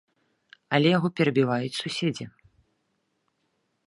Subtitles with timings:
[0.77, 2.25] Але яго перабіваюць суседзі.